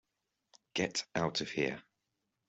[0.73, 1.83] Get out of here.